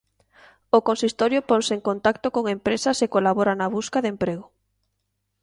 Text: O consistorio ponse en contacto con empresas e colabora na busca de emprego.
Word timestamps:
O 0.77 0.79
consistorio 0.87 1.41
ponse 1.49 1.71
en 1.77 1.81
contacto 1.89 2.27
con 2.35 2.43
empresas 2.55 2.97
e 3.05 3.11
colabora 3.15 3.53
na 3.59 3.71
busca 3.75 3.99
de 4.01 4.11
emprego. 4.13 4.45